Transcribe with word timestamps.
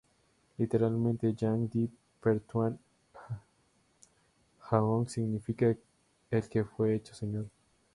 Literalmente 0.57 1.27
Yang 1.39 1.59
di-Pertuan 1.77 2.73
Agong 4.73 5.05
significa 5.07 5.77
"El 6.33 6.49
Que 6.49 6.63
Fue 6.65 6.95
Hecho 6.95 7.13
Señor". 7.13 7.45